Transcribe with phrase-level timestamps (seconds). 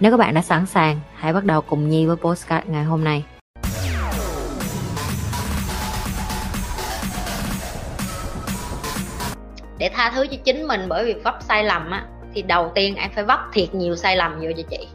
[0.00, 3.04] Nếu các bạn đã sẵn sàng, hãy bắt đầu cùng Nhi với postcard ngày hôm
[3.04, 3.24] nay.
[9.78, 12.96] để tha thứ cho chính mình bởi vì vấp sai lầm á thì đầu tiên
[12.96, 14.88] em phải vấp thiệt nhiều sai lầm vô cho chị.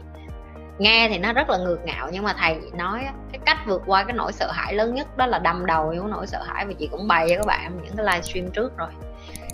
[0.78, 3.82] Nghe thì nó rất là ngược ngạo nhưng mà thầy nói á, cái cách vượt
[3.86, 6.66] qua cái nỗi sợ hãi lớn nhất đó là đâm đầu vô nỗi sợ hãi
[6.66, 8.88] và chị cũng bày cho các bạn những cái livestream trước rồi.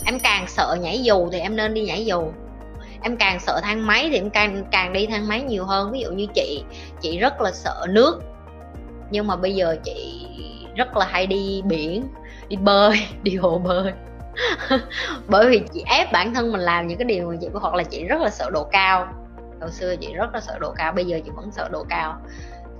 [0.05, 2.33] Em càng sợ nhảy dù thì em nên đi nhảy dù
[3.03, 5.93] em càng sợ thang máy thì em càng càng đi thang máy nhiều hơn.
[5.93, 6.65] Ví dụ như chị
[7.01, 8.23] chị rất là sợ nước.
[9.11, 10.27] Nhưng mà bây giờ chị
[10.77, 12.09] rất là hay đi biển,
[12.49, 13.93] đi bơi, đi hồ bơi.
[15.29, 17.83] Bởi vì chị ép bản thân mình làm những cái điều mà chị, hoặc là
[17.83, 19.07] chị rất là sợ độ cao.
[19.61, 22.17] Hồi xưa chị rất là sợ độ cao, bây giờ chị vẫn sợ độ cao.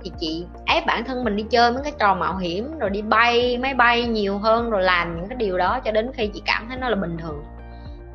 [0.03, 3.01] Thì chị ép bản thân mình đi chơi mấy cái trò mạo hiểm, rồi đi
[3.01, 6.41] bay, máy bay nhiều hơn, rồi làm những cái điều đó cho đến khi chị
[6.45, 7.43] cảm thấy nó là bình thường.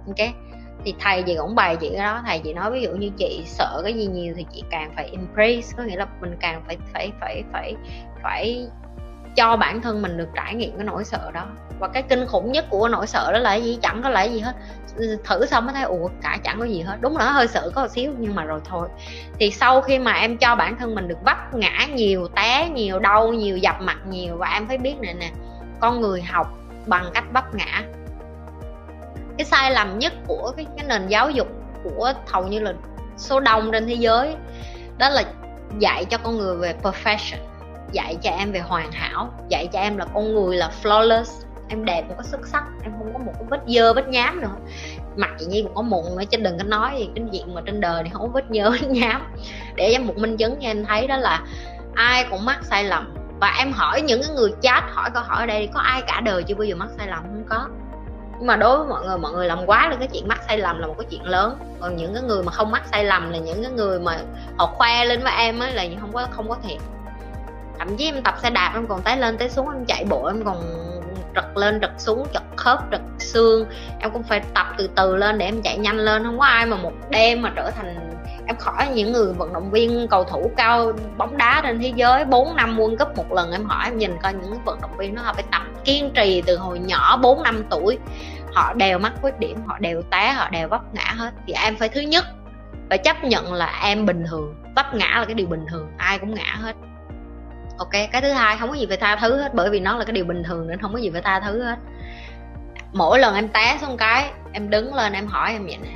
[0.06, 0.28] Ok?
[0.84, 3.42] Thì thầy chị cũng bày chị cái đó, thầy chị nói ví dụ như chị
[3.46, 6.76] sợ cái gì nhiều thì chị càng phải embrace, có nghĩa là mình càng phải
[6.92, 7.74] phải phải phải
[8.22, 8.68] phải
[9.36, 11.46] cho bản thân mình được trải nghiệm cái nỗi sợ đó.
[11.78, 13.78] Và cái kinh khủng nhất của nỗi sợ đó là gì?
[13.82, 14.52] Chẳng có là gì hết.
[15.24, 16.96] Thử xong mới thấy, ủa, cả chẳng có gì hết.
[17.00, 18.88] Đúng là nó hơi sợ có một xíu, nhưng mà rồi thôi.
[19.38, 22.98] Thì sau khi mà em cho bản thân mình được vấp ngã nhiều, té nhiều,
[22.98, 25.30] đau nhiều, dập mặt nhiều, và em phải biết này nè,
[25.80, 26.46] con người học
[26.86, 27.82] bằng cách vấp ngã
[29.38, 31.48] cái sai lầm nhất của cái, cái nền giáo dục
[31.84, 32.72] của hầu như là
[33.16, 34.36] số đông trên thế giới
[34.98, 35.22] đó là
[35.78, 37.38] dạy cho con người về perfection
[37.92, 41.84] dạy cho em về hoàn hảo dạy cho em là con người là flawless em
[41.84, 44.56] đẹp không có xuất sắc em không có một cái vết dơ vết nhám nữa.
[45.16, 47.60] Mặt chị nhi cũng có mụn nữa chứ đừng có nói gì cái chuyện mà
[47.66, 49.22] trên đời này không có vết nhơ vết nhám.
[49.74, 51.42] Để cho một minh chứng cho em thấy đó là
[51.94, 53.14] ai cũng mắc sai lầm.
[53.40, 56.20] Và em hỏi những cái người chat hỏi câu hỏi ở đây có ai cả
[56.20, 57.22] đời chưa bao giờ mắc sai lầm?
[57.22, 57.68] Không có
[58.38, 60.58] nhưng mà đối với mọi người mọi người làm quá là cái chuyện mắc sai
[60.58, 61.58] lầm là một cái chuyện lớn.
[61.80, 64.18] Còn những cái người mà không mắc sai lầm là những cái người mà
[64.58, 66.78] họ khoe lên với em ấy là không có không có thiệt.
[67.78, 70.26] Thậm chí em tập xe đạp em còn té lên té xuống em chạy bộ,
[70.26, 70.62] em còn
[71.34, 73.66] trật lên trật xuống trật khớp trật xương.
[74.00, 76.24] Em cũng phải tập từ từ lên để em chạy nhanh lên.
[76.24, 78.07] Không có ai mà một đêm mà trở thành
[78.48, 82.24] em khỏi những người vận động viên cầu thủ cao bóng đá trên thế giới
[82.24, 85.14] 4 năm World Cup một lần, em hỏi, em nhìn coi những vận động viên
[85.14, 87.98] đó họ phải tập kiên trì từ hồi nhỏ 4 năm tuổi.
[88.54, 91.30] Họ đều mắc khuyết điểm, họ đều té, họ đều vấp ngã hết.
[91.46, 92.24] Thì em phải thứ nhất
[92.88, 96.18] phải chấp nhận là em bình thường, vấp ngã là cái điều bình thường, ai
[96.18, 96.76] cũng ngã hết.
[97.78, 100.04] Ok, cái thứ hai, không có gì phải tha thứ hết, bởi vì nó là
[100.04, 101.76] cái điều bình thường nên không có gì phải tha thứ hết.
[102.92, 105.90] Mỗi lần em té xuống cái, em đứng lên, em hỏi em vậy nè,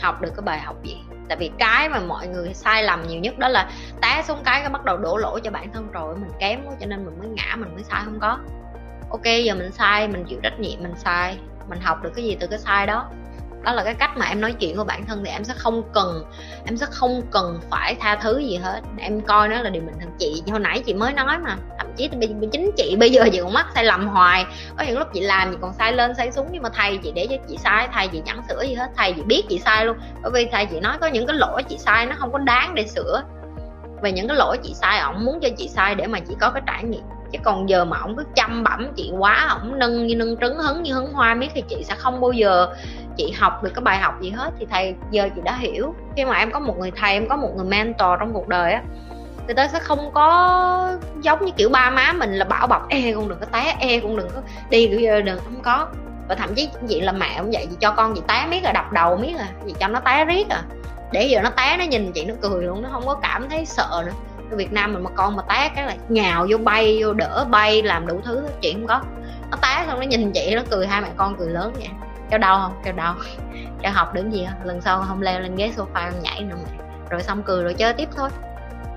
[0.00, 0.96] học được cái bài học gì?
[1.28, 3.70] Tại vì cái mà mọi người sai lầm nhiều nhất đó là
[4.02, 6.74] té xuống cái cái bắt đầu đổ lỗi cho bản thân rồi, mình kém quá
[6.80, 8.38] cho nên mình mới ngã, mình mới sai, không có.
[9.10, 11.38] Ok, giờ mình sai, mình chịu trách nhiệm, mình sai.
[11.68, 13.10] Mình học được cái gì từ cái sai đó
[13.66, 15.82] đó là cái cách mà em nói chuyện của bản thân thì em sẽ không
[15.92, 16.24] cần,
[16.64, 18.80] em sẽ không cần phải tha thứ gì hết.
[18.98, 20.10] Em coi nó là điều bình thường.
[20.18, 22.08] Chị, hồi nãy chị mới nói mà, thậm chí
[22.52, 24.46] chính chị, bây giờ chị còn mắc sai lầm hoài.
[24.78, 27.12] Có những lúc chị làm chị còn sai lên sai xuống, nhưng mà thầy chị
[27.14, 29.86] để cho chị sai thầy chị chẳng sửa gì hết thầy chị biết chị sai
[29.86, 29.96] luôn.
[30.22, 32.74] Bởi vì thầy chị nói có những cái lỗi chị sai, nó không có đáng
[32.74, 33.22] để sửa.
[34.02, 36.50] Về những cái lỗi chị sai, ổng muốn cho chị sai để mà chị có
[36.50, 37.02] cái trải nghiệm.
[37.32, 40.58] Chứ còn giờ mà ổng cứ chăm bẩm chị quá, ổng nâng như nâng trứng,
[40.58, 42.66] hứng như hứng hoa miết thì chị sẽ không bao giờ
[43.16, 45.94] chị học được cái bài học gì hết thì thầy giờ chị đã hiểu.
[46.16, 48.72] Khi mà em có một người thầy, em có một người mentor trong cuộc đời
[48.72, 48.82] á
[49.46, 53.12] người ta sẽ không có giống như kiểu ba má mình là bảo bọc e
[53.14, 54.40] con đừng có té e con đừng có
[54.70, 55.88] đi, kiểu đừng, không có.
[56.28, 58.72] Và thậm chí chị là mẹ cũng vậy, chị cho con chị té miết là
[58.72, 60.62] đập đầu miết à chị cho nó té riết à.
[61.12, 63.66] Để giờ nó té, nó nhìn chị, nó cười luôn, nó không có cảm thấy
[63.66, 64.12] sợ nữa.
[64.50, 67.46] Ở Việt Nam mình mà con mà té cái là nhào vô bay, vô đỡ
[67.50, 69.00] bay, làm đủ thứ, chuyện không có.
[69.50, 71.88] Nó té xong nó nhìn chị, nó cười, hai mẹ con cười lớn vậy
[72.30, 72.80] kêu đau không?
[72.84, 73.14] Kêu đau.
[73.82, 74.66] Kêu học đứng gì không?
[74.66, 76.84] Lần sau không leo lên ghế sofa nhảy nữa mẹ.
[77.10, 78.30] Rồi xong cười rồi chơi tiếp thôi.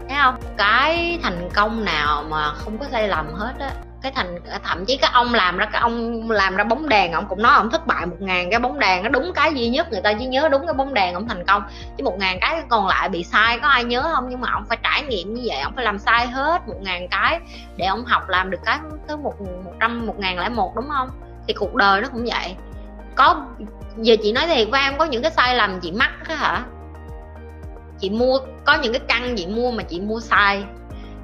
[0.10, 0.36] Thấy không?
[0.58, 3.72] Cái thành công nào mà không có sai lầm hết á,
[4.02, 7.26] cái thành, thậm chí cái ông làm ra, cái ông làm ra bóng đèn, ông
[7.30, 9.92] cũng nói ông thất bại một ngàn cái bóng đèn, nó đúng cái duy nhất,
[9.92, 11.64] người ta chỉ nhớ đúng cái bóng đèn ông thành công.
[11.98, 14.30] Chứ một ngàn cái còn lại bị sai, có ai nhớ không?
[14.30, 17.08] Nhưng mà ông phải trải nghiệm như vậy, ông phải làm sai hết một ngàn
[17.08, 17.40] cái
[17.78, 20.90] để ông học làm được cái tới một một trăm, một ngàn lẻ một, đúng
[20.90, 21.10] không?
[21.48, 22.56] Thì cuộc đời nó cũng vậy
[23.20, 23.46] có,
[23.98, 26.64] giờ chị nói thiệt với em, có những cái sai lầm chị mắc á hả?
[28.00, 30.64] Chị mua, có những cái căn chị mua mà chị mua sai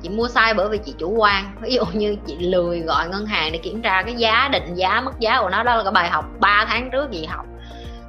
[0.05, 1.55] chị mua sai bởi vì chị chủ quan.
[1.61, 5.01] Ví dụ như chị lười gọi ngân hàng để kiểm tra cái giá, định giá,
[5.01, 5.63] mức giá của nó.
[5.63, 7.45] Đó là cái bài học 3 tháng trước chị học.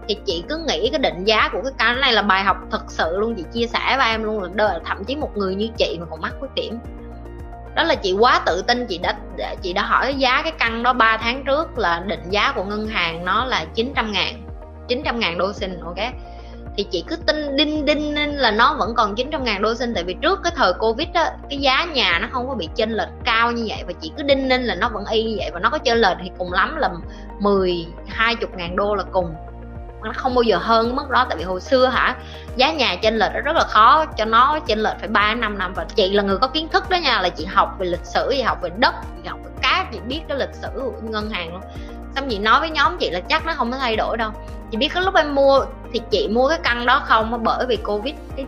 [0.08, 2.84] Thì chị cứ nghĩ cái định giá của cái căn này là bài học thật
[2.88, 3.34] sự luôn.
[3.34, 6.06] Chị chia sẻ với em luôn là đời, thậm chí một người như chị mà
[6.10, 6.78] còn mắc khuyết điểm.
[7.74, 9.16] Đó là chị quá tự tin chị đã
[9.62, 12.86] chị đã hỏi giá cái căn đó 3 tháng trước là định giá của ngân
[12.86, 14.42] hàng nó là 900 ngàn
[14.88, 15.98] 900 ngàn đô sinh, ok?
[16.76, 20.04] Thì chị cứ tin, đinh đinh là nó vẫn còn 900 ngàn đô sinh, tại
[20.04, 23.08] vì trước cái thời covid á, cái giá nhà nó không có bị chênh lệch
[23.24, 25.60] cao như vậy, và chị cứ đinh nên là nó vẫn y như vậy và
[25.60, 26.90] nó có chênh lệch thì cùng lắm là
[27.40, 29.34] 10 20 ngàn đô là cùng
[30.06, 32.16] nó không bao giờ hơn mức đó, tại vì hồi xưa hả,
[32.56, 35.74] giá nhà trên lệch rất là khó, cho nó trên lệch phải ba năm năm.
[35.74, 38.28] Và chị là người có kiến thức đó nha, là chị học về lịch sử,
[38.30, 41.30] chị học về đất, chị học về cá chị biết cái lịch sử của ngân
[41.30, 41.60] hàng luôn.
[42.14, 44.30] Xong chị nói với nhóm chị là chắc nó không có thay đổi đâu.
[44.70, 47.44] Chị biết cái lúc em mua thì chị mua cái căn đó không?
[47.44, 48.46] Bởi vì covid, cái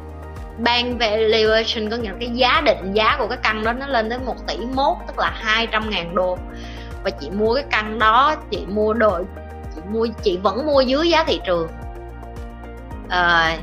[0.58, 4.10] ban valuation có nghĩa là cái giá định giá của cái căn đó nó lên
[4.10, 6.38] tới 1 tỷ mốt, tức là 200 ngàn đô.
[7.04, 9.20] Và chị mua cái căn đó, chị mua đồ
[9.90, 11.68] mua chị vẫn mua dưới giá thị trường.
[13.08, 13.58] À,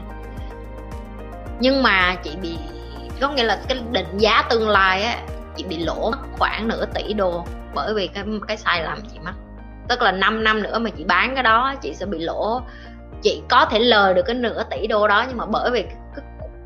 [1.59, 2.57] nhưng mà chị bị
[3.21, 5.17] có nghĩa là cái định giá tương lai á
[5.55, 9.33] chị bị lỗ khoảng nửa tỷ đô bởi vì cái cái sai lầm chị mắc.
[9.89, 12.61] Tức là 5 năm nữa mà chị bán cái đó chị sẽ bị lỗ.
[13.21, 15.85] Chị có thể lời được cái nửa tỷ đô đó nhưng mà bởi vì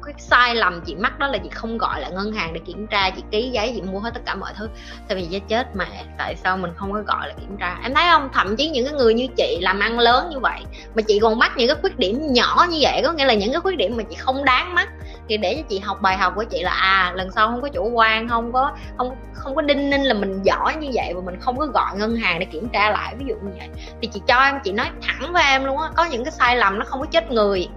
[0.10, 2.88] cái, sai lầm chị mắc đó là chị không gọi lại ngân hàng để kiểm
[2.88, 4.70] tra chị ký giấy chị mua hết tất cả mọi thứ.
[5.08, 5.86] Tại vì giá chết mà
[6.18, 7.80] tại sao mình không có gọi là kiểm tra?
[7.84, 8.30] Em thấy không?
[8.34, 10.60] Thậm chí những cái người như chị làm ăn lớn như vậy
[10.96, 13.52] mà chị còn mắc những cái khuyết điểm nhỏ như vậy có nghĩa là những
[13.52, 14.90] cái khuyết điểm mà chị không đáng mắc
[15.30, 17.70] thì để cho chị học bài học của chị là à lần sau không có
[17.70, 21.22] chủ quan không có không không có đinh ninh là mình giỏi như vậy và
[21.22, 23.70] mình không có gọi ngân hàng để kiểm tra lại ví dụ như vậy.
[24.02, 26.58] Thì chị cho em chị nói thẳng với em luôn á có những cái sai
[26.58, 27.68] lầm nó không có chết người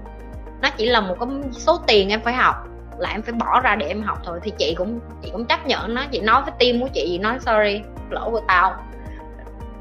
[0.62, 2.54] nó chỉ là một cái số tiền em phải học
[2.98, 4.40] là em phải bỏ ra để em học thôi.
[4.42, 6.02] Thì chị cũng chị cũng chấp nhận nó.
[6.10, 8.74] Chị nói với tim của chị, chị nói sorry lỗi của tao.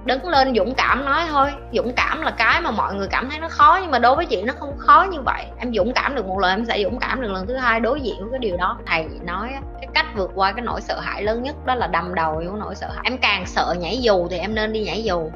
[0.05, 1.51] Đứng lên dũng cảm nói thôi.
[1.73, 4.25] Dũng cảm là cái mà mọi người cảm thấy nó khó nhưng mà đối với
[4.25, 5.45] chị nó không khó như vậy.
[5.57, 8.01] Em dũng cảm được một lần em sẽ dũng cảm được lần thứ hai đối
[8.01, 8.77] diện với cái điều đó.
[8.85, 9.49] Thầy nói
[9.79, 12.55] cái cách vượt qua cái nỗi sợ hãi lớn nhất đó là đầm đầu vô
[12.55, 13.01] nỗi sợ hãi.
[13.03, 15.31] Em càng sợ nhảy dù thì em nên đi nhảy dù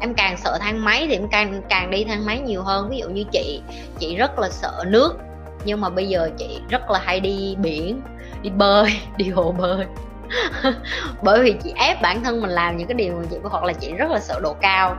[0.00, 2.88] em càng sợ thang máy thì em càng càng đi thang máy nhiều hơn.
[2.90, 3.62] Ví dụ như chị
[3.98, 5.18] chị rất là sợ nước,
[5.64, 8.00] nhưng mà bây giờ chị rất là hay đi biển,
[8.42, 9.86] đi bơi, đi hồ bơi.
[11.22, 13.72] Bởi vì chị ép bản thân mình làm những cái điều mà chị, hoặc là
[13.72, 14.96] chị rất là sợ độ cao.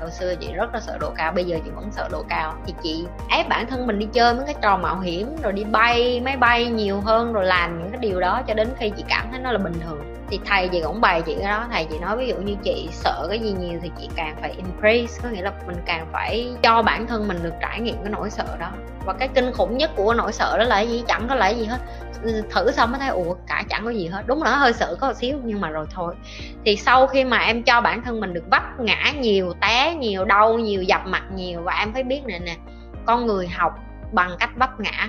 [0.00, 2.54] Hồi xưa chị rất là sợ độ cao, bây giờ chị vẫn sợ độ cao.
[2.66, 5.64] Thì chị ép bản thân mình đi chơi mấy cái trò mạo hiểm, rồi đi
[5.64, 9.04] bay, máy bay nhiều hơn, rồi làm những cái điều đó cho đến khi chị
[9.08, 11.66] cảm thấy nó là bình thường thì thầy chị cũng bày chị cái đó.
[11.72, 14.54] Thầy chị nói ví dụ như chị sợ cái gì nhiều thì chị càng phải
[14.56, 15.20] embrace.
[15.22, 18.30] Có nghĩa là mình càng phải cho bản thân mình được trải nghiệm cái nỗi
[18.30, 18.70] sợ đó.
[19.04, 21.04] Và cái kinh khủng nhất của nỗi sợ đó là cái gì?
[21.08, 21.78] Chẳng có lại gì hết.
[22.50, 24.22] Thử xong mới thấy ủa cả chẳng có gì hết.
[24.26, 26.14] Đúng là nó hơi sợ có một xíu nhưng mà rồi thôi.
[26.64, 30.24] Thì sau khi mà em cho bản thân mình được vấp ngã nhiều té nhiều
[30.24, 32.56] đau nhiều dập mặt nhiều và em phải biết này nè
[33.06, 33.78] con người học
[34.12, 35.08] bằng cách vấp ngã.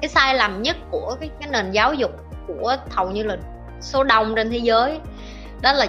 [0.00, 2.10] Cái sai lầm nhất của cái, cái nền giáo dục
[2.46, 3.36] của hầu như là
[3.80, 5.00] số đông trên thế giới,
[5.62, 5.86] đó là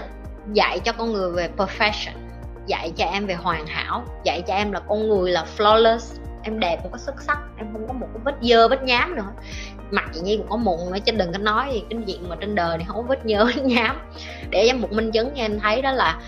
[0.53, 2.29] dạy cho con người về perfection
[2.69, 6.15] dạy cho em về hoàn hảo, dạy cho em là con người là flawless.
[6.43, 9.15] Em đẹp không có xuất sắc, em không có một cái vết dơ, vết nhám
[9.15, 9.31] nữa.
[9.91, 12.35] Mặt chị nhi cũng có mụn nữa, chứ đừng có nói gì, cái chuyện mà
[12.39, 13.99] trên đời này không có vết nhơ vết nhám.
[14.49, 16.19] Để em một minh chứng cho em thấy đó là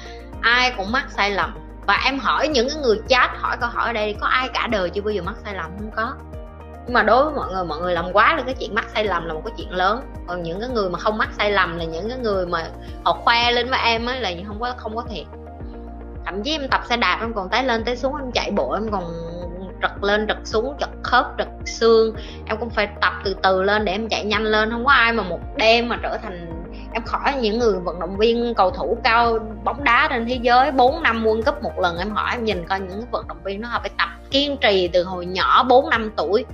[0.42, 1.58] ai cũng mắc sai lầm.
[1.88, 4.68] Và em hỏi những cái người chat, hỏi câu hỏi ở đây, có ai cả
[4.68, 5.72] đời chưa bao giờ mắc sai lầm?
[5.78, 6.14] Không có
[6.86, 9.04] nhưng mà đối với mọi người mọi người làm quá là cái chuyện mắc sai
[9.04, 10.02] lầm là một cái chuyện lớn.
[10.28, 12.70] Còn những cái người mà không mắc sai lầm là những cái người mà
[13.04, 15.26] họ khoe lên với em á, là không có không có thiệt.
[16.26, 18.72] Thậm chí em tập xe đạp em còn tới lên tới xuống em chạy bộ,
[18.74, 19.04] em còn
[19.82, 22.16] trật lên, trật xuống, trật khớp, trật xương.
[22.46, 24.72] Em cũng phải tập từ từ lên để em chạy nhanh lên.
[24.72, 26.61] Không có ai mà một đêm mà trở thành
[26.94, 30.72] em khỏi những người vận động viên cầu thủ cao bóng đá trên thế giới
[30.72, 33.62] 4 năm World Cup một lần, em hỏi, em nhìn coi những vận động viên
[33.62, 36.46] nó họ phải tập kiên trì từ hồi nhỏ 4 năm tuổi.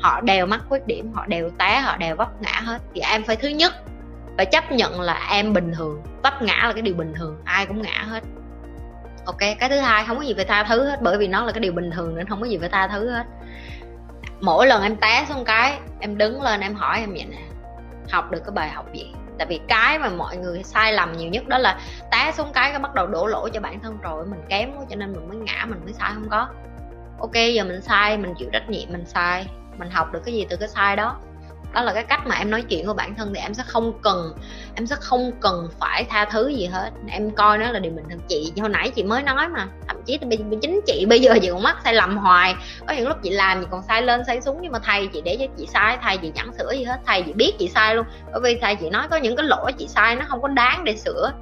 [0.00, 2.82] Họ đều mắc khuyết điểm, họ đều té, họ đều vấp ngã hết.
[2.94, 3.72] Thì em phải thứ nhất
[4.36, 7.66] phải chấp nhận là em bình thường, vấp ngã là cái điều bình thường, ai
[7.66, 8.22] cũng ngã hết.
[9.24, 11.52] Ok, cái thứ hai, không có gì phải tha thứ hết, bởi vì nó là
[11.52, 13.24] cái điều bình thường nên không có gì phải tha thứ hết.
[14.40, 17.38] Mỗi lần em té xuống cái, em đứng lên, em hỏi em vậy nè,
[18.10, 19.12] học được cái bài học gì?
[19.42, 21.80] Tại vì cái mà mọi người sai lầm nhiều nhất đó là
[22.10, 24.84] té xuống cái cái bắt đầu đổ lỗi cho bản thân rồi, mình kém quá
[24.90, 26.48] cho nên mình mới ngã, mình mới sai, không có.
[27.18, 29.46] Ok, giờ mình sai, mình chịu trách nhiệm, mình sai,
[29.78, 31.16] mình học được cái gì từ cái sai đó
[31.72, 33.92] đó là cái cách mà em nói chuyện của bản thân thì em sẽ không
[34.02, 34.32] cần,
[34.74, 36.90] em sẽ không cần phải tha thứ gì hết.
[37.08, 38.20] Em coi nó là điều bình thường.
[38.28, 41.50] Chị, hồi nãy chị mới nói mà, thậm chí thì chính chị bây giờ chị
[41.50, 42.54] cũng mắc sai lầm hoài.
[42.86, 45.20] Có những lúc chị làm chị còn sai lên, sai xuống, nhưng mà thầy chị
[45.24, 47.94] để cho chị sai thầy chị chẳng sửa gì hết thầy chị biết chị sai
[47.94, 48.06] luôn.
[48.32, 50.84] Bởi vì thầy chị nói có những cái lỗi chị sai, nó không có đáng
[50.84, 51.32] để sửa.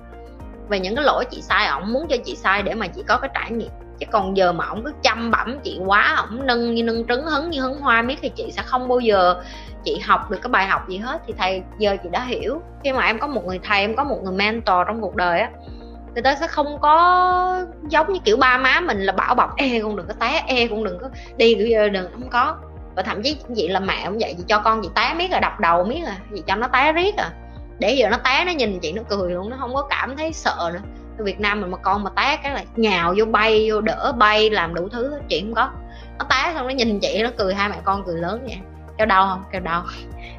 [0.68, 3.16] Về những cái lỗi chị sai, ổng muốn cho chị sai để mà chị có
[3.16, 3.70] cái trải nghiệm
[4.00, 7.26] chứ còn giờ mà ổng cứ chăm bẩm chị quá, ổng nâng như nâng trứng,
[7.26, 9.34] hứng như hứng hoa, miết thì chị sẽ không bao giờ
[9.84, 11.22] chị học được cái bài học gì hết.
[11.26, 12.62] Thì thầy, giờ chị đã hiểu.
[12.84, 15.40] Khi mà em có một người thầy, em có một người mentor trong cuộc đời
[15.40, 15.50] á,
[16.14, 19.80] người ta sẽ không có giống như kiểu ba má mình là bảo bọc e
[19.82, 22.56] con đừng có té e con đừng có đi, kiểu giờ đừng, không có.
[22.96, 25.40] Và thậm chí chị là mẹ cũng vậy, chị cho con chị té miết là
[25.40, 27.30] đập đầu miết à chị cho nó té riết à
[27.78, 30.32] để giờ nó té, nó nhìn chị, nó cười luôn, nó không có cảm thấy
[30.32, 30.80] sợ nữa.
[31.24, 34.50] Việt Nam mình mà con mà té cái là nhào vô bay, vô đỡ bay,
[34.50, 35.70] làm đủ thứ chị không có.
[36.18, 38.58] Nó té xong nó nhìn chị, nó cười, hai mẹ con cười lớn vậy.
[38.98, 39.42] Kêu đau không?
[39.52, 39.84] Kêu đau.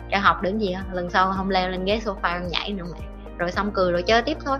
[0.09, 2.99] Kêu học đến gì lần sau không leo lên ghế sofa nhảy nữa mẹ.
[3.37, 4.57] Rồi xong cười rồi chơi tiếp thôi.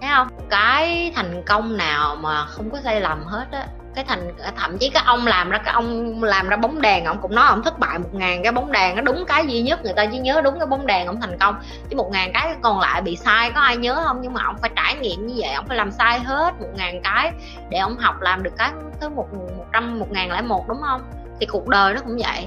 [0.00, 0.28] Thấy không?
[0.50, 3.66] Cái thành công nào mà không có sai lầm hết á
[3.98, 7.18] cái thành thậm chí cái ông làm ra, cái ông làm ra bóng đèn, ông
[7.22, 9.84] cũng nói ông thất bại một ngàn cái bóng đèn, nó đúng cái duy nhất
[9.84, 11.54] người ta chỉ nhớ đúng cái bóng đèn ông thành công.
[11.90, 14.18] Chứ một ngàn cái còn lại bị sai, có ai nhớ không?
[14.22, 17.00] Nhưng mà ông phải trải nghiệm như vậy, ông phải làm sai hết một ngàn
[17.02, 17.32] cái
[17.68, 20.80] để ông học làm được cái thứ một một trăm, một ngàn lẻ một, đúng
[20.80, 21.02] không?
[21.40, 22.46] Thì cuộc đời nó cũng vậy.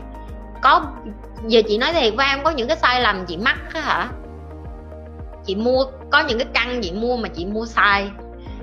[0.62, 0.82] Có,
[1.48, 4.08] giờ chị nói thiệt với em, có những cái sai lầm chị mắc á hả?
[5.46, 8.12] Chị mua, có những cái căn chị mua mà chị mua sai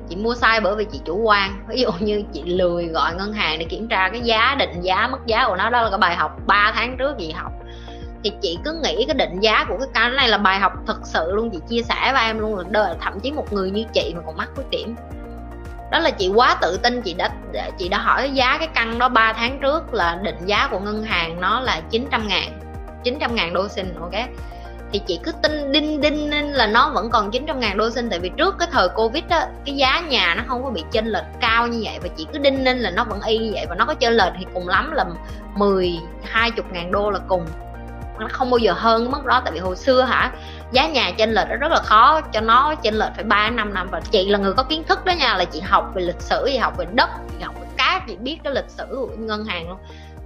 [0.09, 1.65] chị mua sai bởi vì chị chủ quan.
[1.69, 5.09] Ví dụ như chị lười gọi ngân hàng để kiểm tra cái giá định giá
[5.11, 5.71] mức giá của nó.
[5.71, 7.53] Đó là cái bài học 3 tháng trước chị học.
[8.25, 10.99] Thì chị cứ nghĩ cái định giá của cái căn này là bài học thật
[11.05, 11.51] sự luôn.
[11.51, 14.23] Chị chia sẻ với em luôn là đời, thậm chí một người như chị mà
[14.27, 14.97] còn mắc khuyết điểm.
[15.91, 17.03] Đó là chị quá tự tin.
[17.03, 17.31] Chị đã
[17.79, 21.03] chị đã hỏi giá cái căn đó 3 tháng trước là định giá của ngân
[21.03, 22.61] hàng nó là 900 ngàn.
[23.05, 24.15] 900 ngàn đô sinh ok?
[24.93, 28.11] Thì chị cứ tin đinh đinh nên là nó vẫn còn 900 ngàn đô sinh.
[28.11, 31.07] Tại vì trước cái thời covid á, cái giá nhà nó không có bị chênh
[31.07, 31.99] lệch cao như vậy.
[32.03, 33.67] Và chị cứ đinh nên là nó vẫn y như vậy.
[33.69, 35.05] Và nó có chênh lệch thì cùng lắm là
[35.55, 37.47] 10 20 ngàn đô là cùng.
[38.19, 39.41] Nó không bao giờ hơn mức đó.
[39.45, 40.33] Tại vì hồi xưa hả,
[40.73, 43.75] giá nhà chênh lệch nó rất là khó cho nó chênh lệch phải ba năm
[43.75, 43.89] năm.
[43.91, 46.45] Và chị là người có kiến thức đó nha, là chị học về lịch sử,
[46.47, 49.45] chị học về đất, chị học về cát, chị biết cái lịch sử của ngân
[49.45, 49.79] hàng luôn.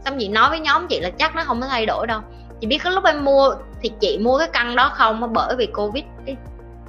[0.05, 2.21] Xong chị nói với nhóm chị là chắc nó không có thay đổi đâu.
[2.61, 5.67] Chị biết cái lúc em mua thì chị mua cái căn đó không bởi vì
[5.67, 6.37] covid, cái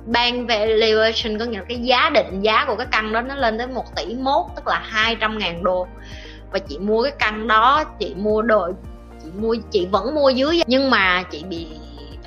[0.06, 3.58] bank valuation có nghĩa là cái giá định giá của cái căn đó nó lên
[3.58, 5.88] tới 1 tỷ mốt, tức là 200 ngàn đô.
[6.52, 8.72] Và chị mua cái căn đó, chị mua đồ
[9.24, 11.68] chị mua, chị vẫn mua dưới nhưng mà chị bị,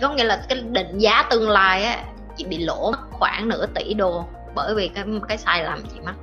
[0.01, 1.99] có nghĩa là cái định giá tương lai á,
[2.37, 6.15] chị bị lỗ khoảng nửa tỷ đô bởi vì cái cái sai lầm chị mắc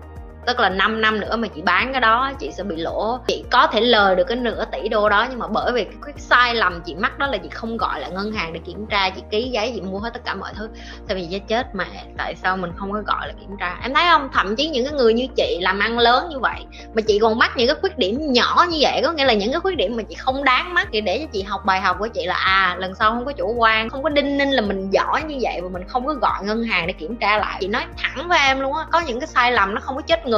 [0.47, 3.19] tức là 5 năm nữa mà chị bán cái đó chị sẽ bị lỗ.
[3.27, 6.13] Chị có thể lời được cái nửa tỷ đô đó nhưng mà bởi vì cái,
[6.17, 9.09] sai lầm chị mắc đó là chị không gọi lại ngân hàng để kiểm tra
[9.09, 10.69] chị ký giấy chị mua hết tất cả mọi thứ.
[11.07, 11.85] Tại vì chết mà
[12.17, 13.77] tại sao mình không có gọi là kiểm tra?
[13.81, 14.29] Em thấy không?
[14.33, 17.39] Thậm chí những cái người như chị làm ăn lớn như vậy mà chị còn
[17.39, 19.95] mắc những cái khuyết điểm nhỏ như vậy có nghĩa là những cái khuyết điểm
[19.95, 22.35] mà chị không đáng mắc thì để cho chị học bài học của chị là
[22.35, 25.37] à lần sau không có chủ quan không có đinh ninh là mình giỏi như
[25.41, 27.57] vậy và mình không có gọi ngân hàng để kiểm tra lại.
[27.61, 30.01] Chị nói thẳng với em luôn á có những cái sai lầm nó không có
[30.01, 30.32] chết người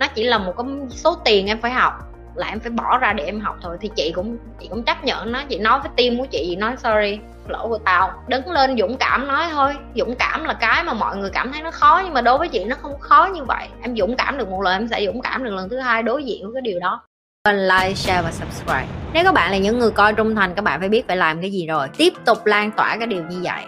[0.00, 1.92] nó chỉ là một cái số tiền em phải học
[2.34, 5.04] là em phải bỏ ra để em học thôi thì chị cũng chị cũng chấp
[5.04, 8.50] nhận nó chị nói với tim của chị chị nói sorry lỗi của tao đứng
[8.50, 11.70] lên dũng cảm nói thôi dũng cảm là cái mà mọi người cảm thấy nó
[11.70, 14.48] khó nhưng mà đối với chị nó không khó như vậy em dũng cảm được
[14.48, 16.80] một lần em sẽ dũng cảm được lần thứ hai đối diện với cái điều
[16.80, 17.02] đó
[17.46, 18.86] like, share và subscribe.
[19.12, 21.40] Nếu các bạn là những người coi trung thành, các bạn phải biết phải làm
[21.40, 21.88] cái gì rồi.
[21.96, 23.64] Tiếp tục lan tỏa cái điều như vậy.